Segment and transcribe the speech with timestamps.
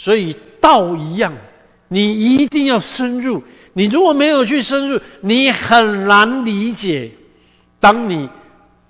[0.00, 1.30] 所以道一样，
[1.88, 3.44] 你一定要深入。
[3.74, 7.10] 你如果没有去深入，你很难理解。
[7.78, 8.26] 当你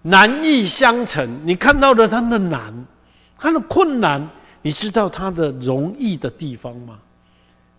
[0.02, 2.72] 难易相成，你看到了他的难，
[3.36, 4.24] 他的困难，
[4.62, 6.96] 你知道他的容易的地方吗？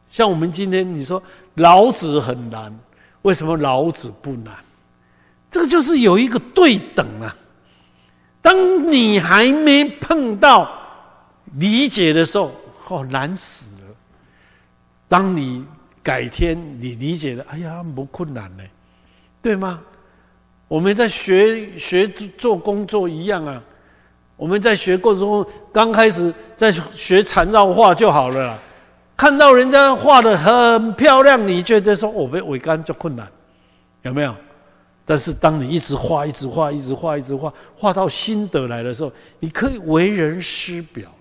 [0.10, 1.24] 像我们今天你说
[1.54, 2.78] 老子很难，
[3.22, 4.54] 为什么老子不难？
[5.50, 7.34] 这个就是有一个对等啊。
[8.42, 10.70] 当你还没碰到
[11.56, 12.52] 理解的时候，
[12.88, 13.82] 哦，难死了。
[15.08, 15.66] 当你
[16.02, 18.64] 改天你理解了，哎呀，不困难呢，
[19.42, 19.82] 对吗？
[20.68, 23.62] 我们在学学做工作一样啊。
[24.38, 28.58] 我们在学过程中，刚开始在学缠绕画就好了。
[29.16, 33.28] 看到人家画的很漂亮，你觉得说我被尾干就困难，
[34.02, 34.36] 有没有？
[35.06, 41.12] 但是当你一直画，一直画，一直画，一直画，画到心得来的时候，你可以为人师表。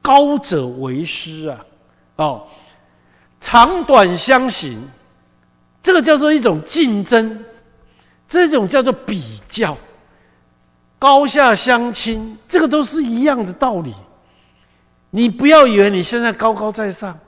[0.00, 1.64] 高者为师啊，
[2.16, 2.46] 哦，
[3.40, 4.78] 长短相形，
[5.82, 7.44] 这个叫做一种竞争，
[8.28, 9.76] 这种叫做比较，
[10.98, 13.94] 高下相亲，这个都是一样的道理。
[15.10, 17.18] 你不要以为你现在高高在上，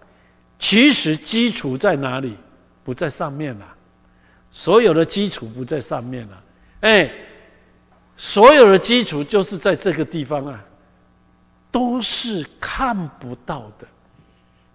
[0.59, 2.37] 其实基础在哪里？
[2.83, 3.67] 不在上面了，
[4.51, 6.43] 所有的基础不在上面了。
[6.81, 7.11] 哎，
[8.17, 10.65] 所有的基础就是在这个地方啊，
[11.71, 13.87] 都是看不到的。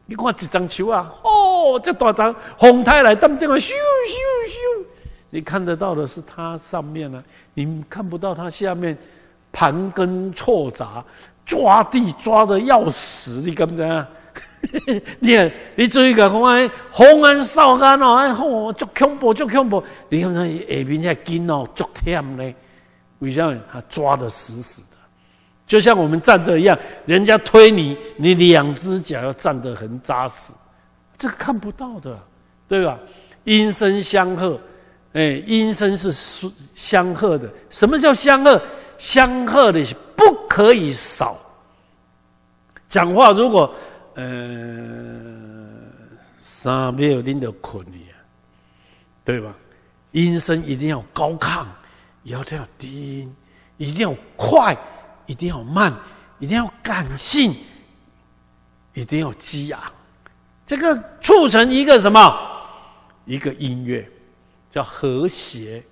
[0.06, 4.86] 你看这张球啊，哦，这大张红太来，当这个咻咻咻，
[5.30, 7.23] 你看得到的是它上面呢，
[7.54, 8.98] 你看不到它下面
[9.52, 11.04] 盘根错杂。
[11.46, 14.08] 抓地抓的要死，你敢不敢？
[15.20, 19.84] 你看，你注意看，看红安少安哦，哎吼，足恐怖，足恐怖！
[20.10, 22.55] 你看那下面那筋哦，足甜嘞。
[23.20, 23.61] 为什么？
[23.72, 24.95] 他抓的死死的，
[25.67, 30.53] 就像我们站着一样，人家推你，你两只脚要站得很扎实，
[31.17, 32.21] 这个看不到的，
[32.67, 32.99] 对吧？
[33.45, 34.59] 音声相和，
[35.14, 36.11] 哎，音声是
[36.73, 37.48] 相和的。
[37.70, 38.61] 什么叫相和？
[38.98, 39.83] 相和的
[40.15, 41.37] 不可以少。
[42.87, 43.73] 讲话如果
[44.14, 44.23] 呃
[46.37, 47.92] 三秒你就困了，
[49.23, 49.55] 对吧？
[50.11, 51.65] 音声一定要高亢，
[52.23, 53.36] 也要要低音，
[53.77, 54.77] 一定要快，
[55.25, 55.93] 一定要慢，
[56.39, 57.55] 一定要感性，
[58.93, 59.81] 一定要激昂。
[60.65, 62.37] 这个促成一个什么？
[63.25, 64.08] 一个音乐
[64.71, 65.83] 叫和谐。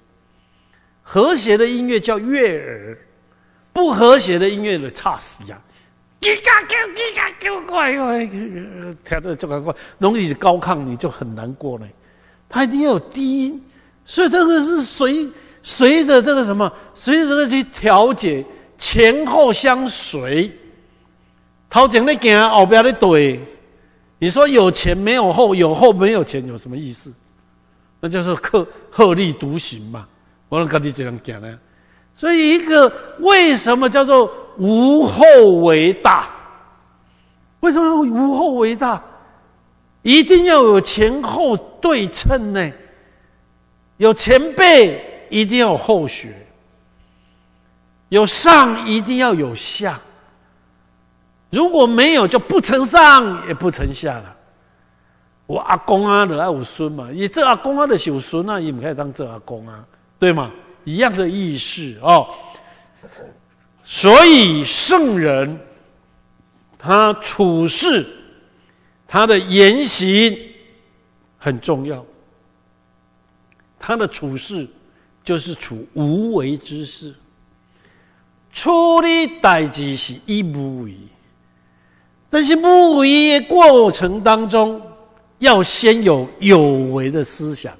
[1.01, 2.97] 和谐的音乐叫悦耳，
[3.73, 5.61] 不和谐的音乐的差死样。
[6.21, 11.85] 叽嘎叽叽嘎叽怪怪，调的这个怪，容易高亢，你就很难过呢。
[12.47, 13.61] 它一定要有低音，
[14.05, 15.29] 所以这个是随
[15.61, 18.45] 随着这个什么，随着这个去调节，
[18.83, 20.51] 前后相随。
[21.69, 23.39] 头前的行，后边的怼。
[24.19, 27.13] 你说有前没有后，有后没有前，有什么意思？
[28.01, 30.05] 那就是克鹤立独行嘛。
[30.49, 31.57] 我能跟你这样讲呢，
[32.13, 35.23] 所以一个为什么叫做无后
[35.61, 36.29] 为大？
[37.61, 39.01] 为什么无后为大？
[40.01, 42.71] 一定要有前后对称呢？
[43.95, 46.35] 有前辈一定要有后学，
[48.13, 49.99] 有上一定要有下。
[51.49, 54.35] 如果没有，就不成上也不成下了。
[55.47, 59.83] 我阿公啊，就爱有孙嘛，你这阿公啊，的小孙啊，你们可以当这阿公啊。
[60.19, 60.51] 对吗？
[60.83, 62.29] 一样的意思哦。
[63.83, 65.59] 所以圣人
[66.77, 68.05] 他处事，
[69.07, 70.37] 他的言行
[71.39, 72.05] 很重要。
[73.79, 74.67] 他的处事
[75.23, 77.11] 就是处无为之事，
[78.53, 80.95] 处理代志是一无为，
[82.29, 84.79] 但是无为的过程当中，
[85.39, 86.61] 要先有有
[86.93, 87.73] 为的思想。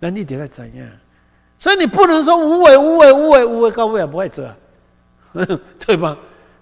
[0.00, 0.86] 那你得要怎样？
[1.58, 4.52] 所以你不能说无为无为无为无为高位也不会折，
[5.86, 6.16] 对吧？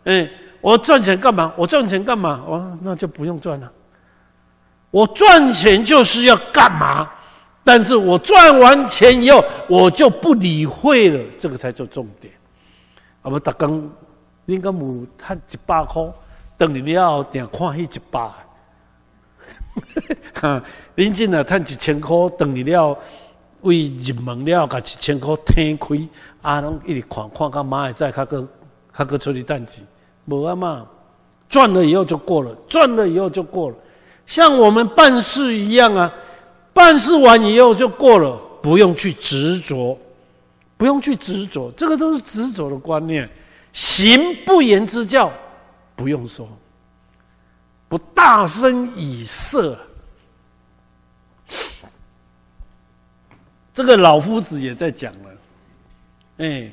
[0.05, 0.31] 哎，
[0.61, 1.51] 我赚钱干嘛？
[1.57, 2.45] 我赚钱干嘛？
[2.47, 3.73] 我那就不用赚了。
[4.91, 7.11] 我赚钱就是要干嘛？
[7.65, 12.35] 但是我赚完钱以后，我就不理会了，这个才叫重点。
[13.23, 13.71] 啊不，大刚，
[14.47, 16.03] 应该有赚一百块，
[16.57, 18.31] 等你了定看迄一百。
[20.35, 20.63] 哈，
[20.97, 22.97] 恁进了赚一千块，等你了。
[23.63, 26.09] 为入门了，甲一千块摊开，
[26.41, 28.49] 啊，拢一直看，看到妈会再较个
[28.97, 29.87] 较个出去赚钱，
[30.25, 30.87] 无啊嘛，
[31.47, 33.77] 赚了以后就过了，赚了以后就过了，
[34.25, 36.11] 像我们办事一样啊，
[36.73, 39.99] 办事完以后就过了，不用去执着，
[40.81, 43.31] 不用去执着，这个都是执着的观念。
[43.71, 45.31] 行不言之教，
[45.94, 46.49] 不用说，
[47.87, 49.79] 不大声以色。
[53.75, 55.31] 这个老夫子也在讲了，
[56.38, 56.73] 哎，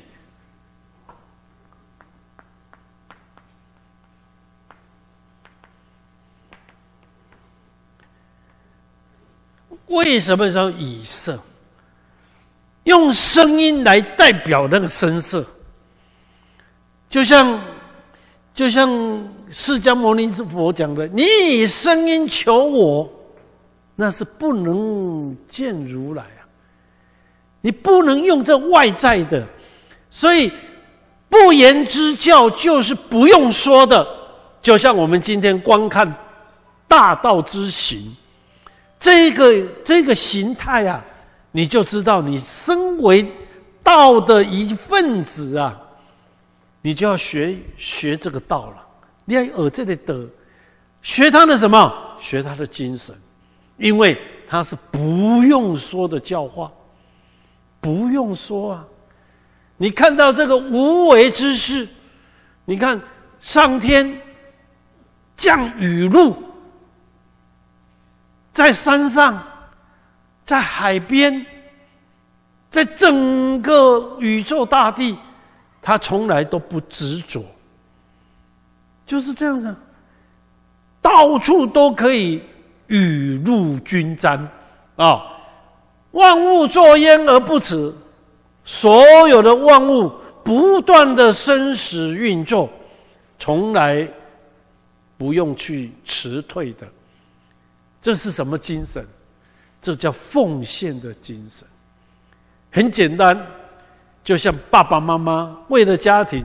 [9.88, 11.38] 为什么说以色？
[12.88, 15.44] 用声音来代表那个声色，
[17.10, 17.60] 就像
[18.54, 18.88] 就像
[19.50, 23.12] 释迦牟尼佛讲的：“你以声音求我，
[23.94, 26.40] 那是不能见如来啊！
[27.60, 29.46] 你不能用这外在的，
[30.08, 30.50] 所以
[31.28, 34.06] 不言之教就是不用说的。
[34.62, 36.10] 就像我们今天观看
[36.88, 38.16] 大道之行，
[38.98, 41.04] 这个这个形态啊。”
[41.58, 43.28] 你就知道，你身为
[43.82, 45.76] 道的一份子啊，
[46.80, 48.86] 你就要学学这个道了。
[49.24, 50.24] 你要耳这里的，
[51.02, 51.92] 学他的什么？
[52.16, 53.12] 学他的精神，
[53.76, 54.16] 因为
[54.46, 56.70] 他是不用说的教化，
[57.80, 58.86] 不用说啊。
[59.78, 61.88] 你看到这个无为之事，
[62.66, 63.00] 你看
[63.40, 64.20] 上天
[65.36, 66.36] 降雨露，
[68.52, 69.44] 在山上。
[70.48, 71.44] 在海边，
[72.70, 75.14] 在整个宇宙大地，
[75.82, 77.44] 他从来都不执着，
[79.06, 79.76] 就是这样子，
[81.02, 82.42] 到处都可以
[82.86, 84.48] 雨露均沾
[84.96, 85.22] 啊！
[86.12, 87.94] 万物作焉而不辞，
[88.64, 90.10] 所有的万物
[90.42, 92.70] 不断的生死运作，
[93.38, 94.08] 从来
[95.18, 96.88] 不用去辞退的，
[98.00, 99.06] 这是什么精神？
[99.80, 101.66] 这叫奉献的精神，
[102.72, 103.40] 很简单，
[104.24, 106.44] 就像爸爸妈妈为了家庭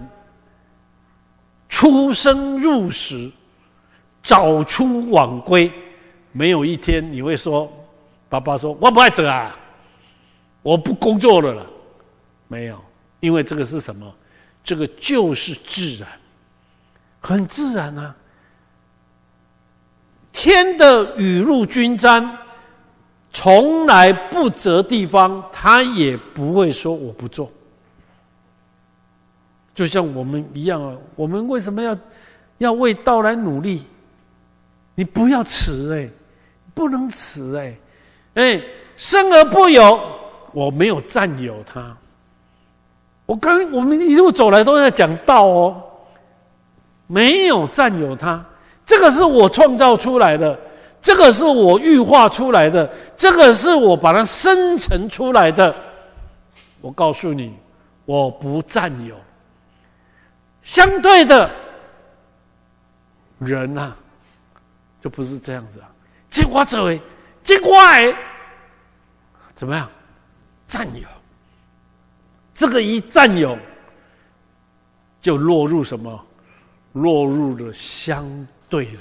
[1.68, 3.32] 出生入死，
[4.22, 5.72] 早出晚归，
[6.32, 7.72] 没有一天你会说，
[8.30, 9.58] 爸爸说我不爱走啊，
[10.62, 11.66] 我不工作了了，
[12.48, 12.80] 没有，
[13.20, 14.14] 因为这个是什么？
[14.64, 16.08] 这个就是自然，
[17.20, 18.16] 很自然啊，
[20.32, 22.38] 天的雨露均沾。
[23.34, 27.52] 从来不择地方，他也不会说我不做。
[29.74, 31.98] 就像我们一样啊，我们为什么要
[32.60, 33.82] 要为道来努力？
[34.94, 36.08] 你不要辞哎，
[36.76, 37.76] 不能辞哎，
[38.36, 38.62] 哎，
[38.96, 40.00] 生而不有，
[40.52, 41.98] 我没有占有他。
[43.26, 45.84] 我刚我们一路走来都在讲道哦，
[47.08, 48.46] 没有占有他，
[48.86, 50.60] 这个是我创造出来的。
[51.04, 55.76] 这个是我预化出来的，这个是我把它生成出来的。
[56.80, 57.54] 我告诉你，
[58.06, 59.16] 我不占有。
[60.62, 61.52] 相对的，
[63.38, 63.92] 人呐，
[65.02, 65.92] 就不是这样子啊。
[66.30, 67.02] 结果这位，
[67.44, 67.74] 结果
[69.54, 69.90] 怎么样？
[70.66, 71.06] 占有。
[72.54, 73.58] 这个一占有，
[75.20, 76.26] 就落入什么？
[76.94, 78.26] 落入了相
[78.70, 79.00] 对的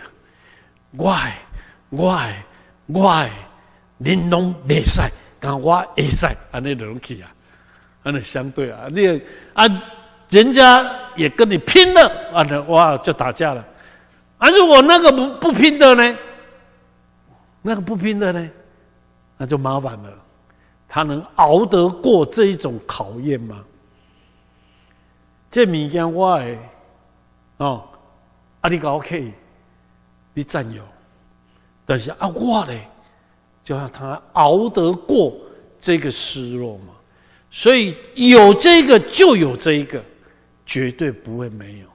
[1.04, 1.32] 外。
[1.92, 2.18] 我
[2.86, 3.26] 我
[3.98, 5.00] 玲珑袂使，
[5.38, 7.30] 但我会使，安尼拢去啊，
[8.02, 9.06] 安尼相对啊，你
[9.52, 9.66] 啊，
[10.30, 13.62] 人家也跟你拼了，啊，哇，就打架了。
[14.38, 16.18] 啊，如果那个不不拼的呢？
[17.60, 18.50] 那个不拼的呢？
[19.36, 20.10] 那就麻烦了。
[20.88, 23.62] 他能熬得过这一种考验吗？
[25.50, 26.58] 这物件我诶，
[27.58, 27.86] 哦，
[28.62, 29.32] 啊，你搞 OK，
[30.32, 30.82] 你占有。
[31.84, 32.88] 但是啊，我嘞，
[33.64, 35.34] 就要他熬得过
[35.80, 36.94] 这个失落嘛。
[37.50, 40.02] 所以有这个就有这一个，
[40.64, 41.86] 绝对不会没有。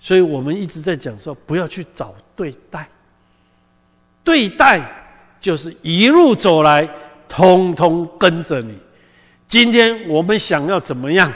[0.00, 2.88] 所以我们一直在讲说，不要去找对待，
[4.24, 4.80] 对待
[5.40, 6.88] 就是一路走来，
[7.28, 8.76] 通通跟着你。
[9.46, 11.32] 今天我们想要怎么样，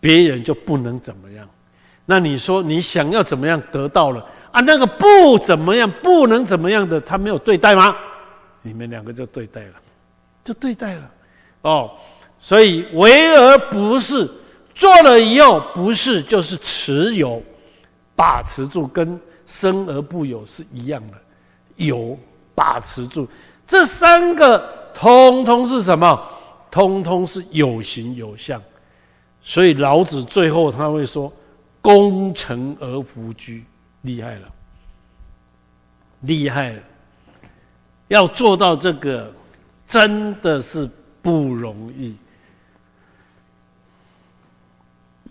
[0.00, 1.46] 别人就不能怎么样。
[2.06, 4.26] 那你说你想要怎么样得到了？
[4.52, 7.96] 啊，那个不怎么样，不能怎么样的，他没有对待吗？
[8.62, 9.74] 你们两个就对待了，
[10.44, 11.10] 就对待了，
[11.62, 11.90] 哦，
[12.38, 14.28] 所以为而不是
[14.74, 17.42] 做了以后不是就是持有，
[18.16, 21.16] 把持住，跟生而不有是一样的，
[21.76, 22.18] 有
[22.54, 23.26] 把持住，
[23.66, 24.58] 这三个
[24.92, 26.20] 通通是什么？
[26.70, 28.62] 通通是有形有相，
[29.42, 31.32] 所以老子最后他会说：
[31.80, 33.64] 功成而弗居。
[34.02, 34.52] 厉害了，
[36.20, 36.82] 厉害了！
[38.08, 39.32] 要做到这个，
[39.86, 40.88] 真的是
[41.22, 42.16] 不容易。《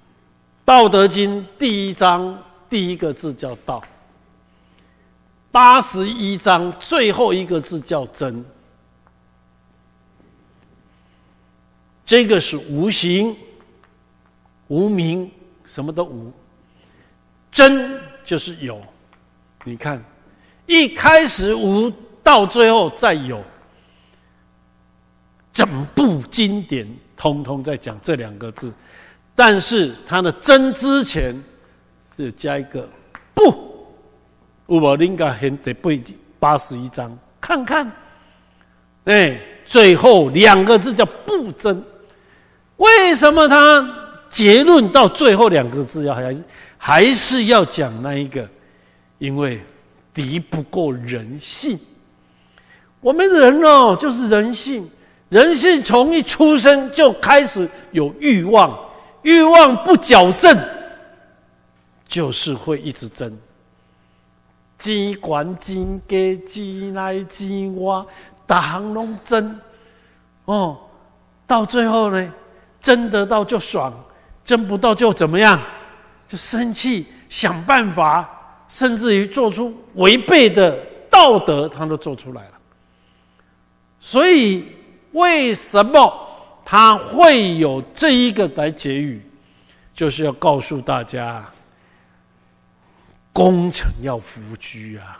[0.63, 3.83] 道德经》第一章第一个字叫道。
[5.51, 8.45] 八十一章最后一个字叫真，
[12.05, 13.35] 这个是无形、
[14.67, 15.29] 无名，
[15.65, 16.31] 什么都无。
[17.51, 17.99] 真
[18.29, 18.79] 就是有，
[19.63, 19.99] 你看，
[20.67, 23.43] 一开始无，到最后再有，
[25.51, 28.71] 整部经典通通在讲这两个字，
[29.35, 31.35] 但是它的真之前
[32.17, 32.87] 是加一个
[33.33, 33.45] 不。
[34.67, 35.99] 有无应该很得背
[36.39, 37.91] 八十一章看看，
[39.05, 41.83] 哎，最后两个字叫不争。
[42.77, 43.89] 为什么他
[44.29, 46.31] 结论到最后两个字要还
[46.81, 48.49] 还是要讲那一个？
[49.19, 49.61] 因为
[50.13, 51.77] 敌不过人性。
[53.01, 54.89] 我们人哦，就是人性，
[55.27, 58.79] 人性从一出生就开始有欲望，
[59.23, 60.57] 欲望不矫正，
[62.07, 63.37] 就是会一直争。
[64.77, 68.07] 鸡管钱给鸡来钱我，
[68.47, 69.59] 大行拢争，
[70.45, 70.77] 哦，
[71.45, 72.33] 到最后呢，
[72.81, 73.93] 争得到就爽，
[74.45, 75.61] 争不到就怎么样，
[76.29, 78.29] 就生气，想办法，
[78.69, 80.77] 甚至于做出违背的
[81.09, 82.51] 道德，他都做出来了。
[83.99, 84.63] 所以，
[85.11, 86.27] 为什么
[86.63, 89.21] 他会有这一个来结语，
[89.93, 91.43] 就是要告诉大家。
[93.31, 95.17] 功成要弗居啊！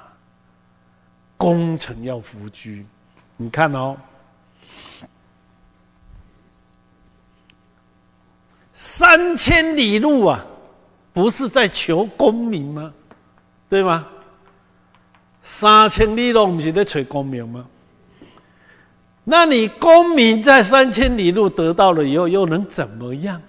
[1.38, 2.86] 功成要弗居，
[3.38, 3.96] 你看哦，
[8.74, 10.46] 三千里路啊，
[11.20, 12.94] 不是在求功名吗？
[13.70, 14.08] 对吗？
[15.42, 17.66] 三千里路不是在求功名吗？
[19.24, 23.38] 那你功名在三千里路得到了以后，又能怎么样？《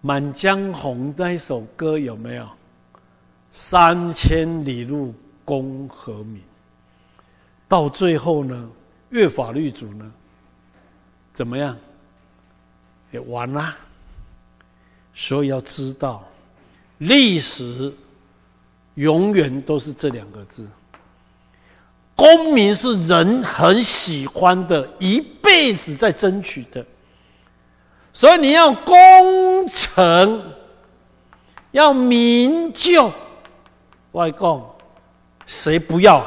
[0.00, 2.48] 满江红》那一首歌有没有？
[3.50, 6.40] 三千里路功和名，
[7.68, 8.70] 到最后呢，
[9.10, 10.12] 越法律主呢，
[11.34, 11.76] 怎么样？
[13.10, 13.76] 也完了。
[15.20, 16.26] 所以要知道，
[16.96, 17.92] 历史
[18.94, 20.66] 永远都是这两个字。
[22.16, 26.82] 功名是人很喜欢的，一辈子在争取的。
[28.14, 30.42] 所以你要功成，
[31.72, 33.12] 要名就，
[34.12, 34.66] 外公，
[35.46, 36.26] 谁不要？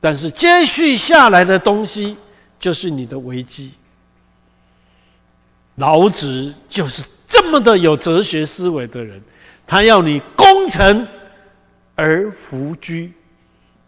[0.00, 2.16] 但是接续下来的东西
[2.60, 3.72] 就是你的危机。
[5.74, 9.22] 老子就是这么的有哲学思维的人，
[9.64, 11.06] 他要你功成
[11.94, 13.12] 而弗居，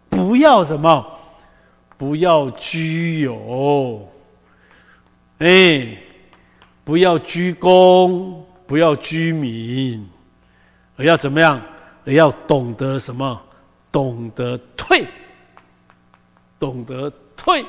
[0.09, 1.05] 不要什么，
[1.99, 4.09] 不要居有，
[5.39, 5.97] 哎。
[6.83, 10.05] 不要居功，不要居名，
[10.97, 11.63] 而要怎么样？
[12.05, 13.41] 而要懂得什么？
[13.93, 15.05] 懂得退，
[16.59, 17.63] 懂得退。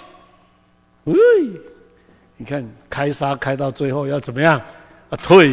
[1.04, 1.14] 哎，
[2.36, 4.60] 你看开杀开到最后要怎么样？
[5.12, 5.48] 啊，退，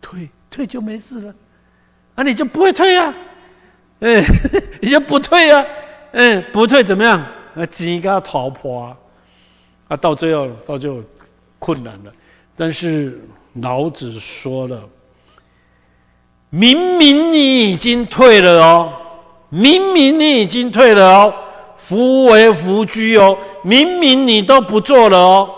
[0.00, 1.34] 退，退就没事了。
[2.14, 3.14] 啊，你就不会退啊？
[4.00, 4.22] 哎，
[4.82, 5.64] 你就不退啊？
[6.12, 7.18] 哎，不退怎么样？
[7.54, 8.96] 啊，钱给他逃跑啊！
[9.88, 11.00] 啊，到最后，到最后。
[11.64, 12.12] 困难了，
[12.56, 13.20] 但是
[13.60, 14.82] 老子说了
[16.50, 18.92] ：“明明你已经退了哦，
[19.48, 21.34] 明明你已经退了哦，
[21.78, 25.50] 福为福居哦，明明你都不做了哦，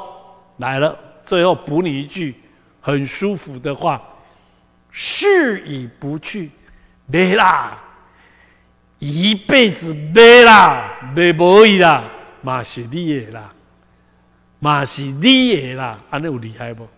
[0.59, 0.95] 来了，
[1.25, 2.35] 最后补你一句
[2.81, 4.01] 很舒服的话：
[4.91, 6.51] 事已不去，
[7.07, 7.77] 没啦，
[8.99, 12.05] 一辈子没啦，没无伊啦，
[12.43, 13.51] 嘛是你的啦。”
[14.61, 16.89] 马是厉害啦，啊，那有厉害不？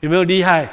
[0.00, 0.68] 有没有厉害？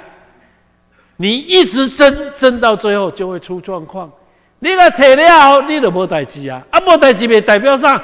[1.16, 4.12] 你一直争争到最后就会出状况。
[4.60, 6.62] 你个退了，你就无代志啊！
[6.70, 8.04] 啊，无代志没代表啥？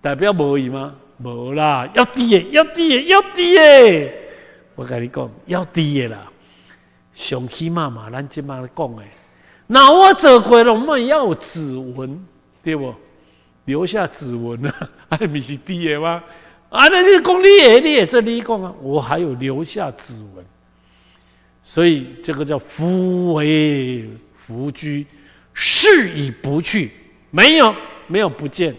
[0.00, 0.94] 代表无伊吗？
[1.22, 4.12] 无啦，要低的，要低的，要低的。
[4.74, 6.30] 我跟你讲，要低的啦。
[7.14, 9.04] 上起码嘛，咱即马讲诶，
[9.66, 12.26] 那我做过了，我们要有指纹，
[12.62, 12.94] 对不？
[13.66, 16.22] 留下指纹啊， 啊，咪是低的吗？
[16.70, 20.44] 啊，那你功利也你也这立功啊，我还有留下指纹，
[21.62, 25.06] 所以这个叫夫为弗居，
[25.52, 26.90] 是以不去，
[27.30, 27.74] 没有
[28.06, 28.74] 没有不见，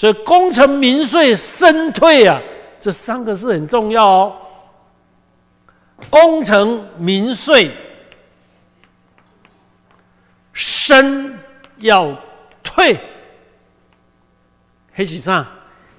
[0.00, 2.40] 所以功成名遂身退啊，
[2.80, 4.36] 这三个是很重要哦。
[6.08, 7.70] 功成名遂，
[10.54, 11.38] 身
[11.80, 12.16] 要
[12.62, 12.96] 退，
[14.90, 15.46] 还是啥？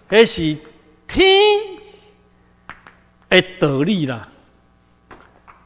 [0.08, 0.58] 还是。
[1.08, 1.24] 天，
[3.29, 4.27] 会得利啦，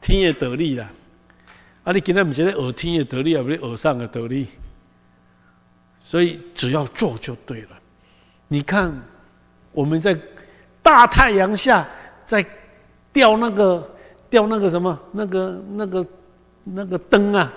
[0.02, 0.86] 天的得力啦。
[1.84, 4.48] 啊，你今天不是在学天的道理，也不是耳上的得力。
[5.98, 7.68] 所以只要做就对了。
[8.48, 8.94] 你看，
[9.72, 10.16] 我们在
[10.82, 11.86] 大太阳下
[12.24, 12.44] 在
[13.12, 13.90] 吊那个
[14.30, 16.06] 吊那个什么那个那个
[16.62, 17.52] 那个灯啊，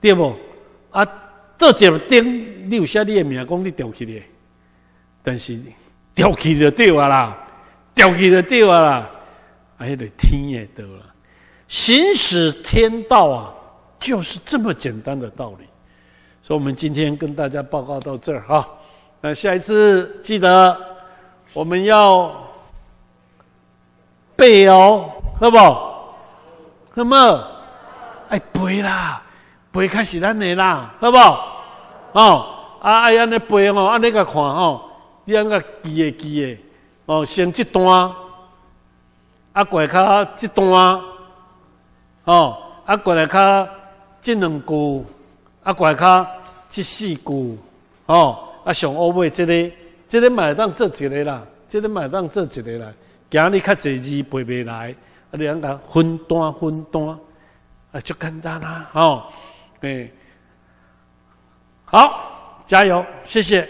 [0.00, 0.34] 对不？
[0.90, 1.06] 啊，
[1.56, 4.22] 这只灯，你有写你的名，讲你吊起来，
[5.22, 5.58] 但是
[6.14, 7.46] 吊起就对啊啦，
[7.94, 9.10] 吊起就对啊啦，
[9.76, 11.04] 还得天也得了。
[11.68, 13.54] 行使天道啊，
[13.98, 15.66] 就是这么简单的道理。
[16.42, 18.68] 所以，我们今天跟大家报告到这儿哈。
[19.20, 20.76] 那下一次记得
[21.52, 22.30] 我们要
[24.36, 25.10] 背哦，
[25.40, 25.58] 好不？
[26.94, 27.46] 那么，
[28.28, 29.22] 哎，背啦，
[29.72, 31.18] 背开始咱的啦，好不？
[32.12, 32.46] 哦，
[32.80, 34.80] 啊，哎，安尼背哦，安尼个看哦，
[35.24, 36.58] 你安个记的记的
[37.06, 38.12] 哦，先这段，
[39.52, 41.00] 啊，过来卡这段。
[42.24, 43.66] 哦，啊，过来卡
[44.20, 45.04] 这两句，
[45.62, 46.26] 啊，过来卡
[46.68, 47.58] 这四句，
[48.06, 49.72] 哦，啊，上欧尾这个，
[50.06, 52.92] 这个买当做一个啦，这个买当做一个啦，
[53.30, 54.94] 今日较侪字背袂来，
[55.30, 57.18] 啊，你讲个分单分单，
[57.92, 59.24] 啊，足简单啦，哦，
[59.80, 60.10] 哎，
[61.86, 63.66] 好，加油，谢谢。